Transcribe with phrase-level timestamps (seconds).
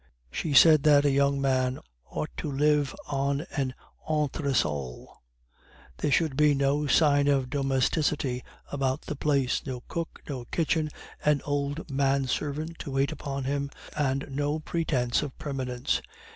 [0.31, 1.77] She said that a young man
[2.09, 3.75] ought to live on an
[4.09, 5.21] entresol;
[5.97, 10.89] there should be no sign of domesticity about the place; no cook, no kitchen,
[11.23, 16.01] an old manservant to wait upon him, and no pretence of permanence.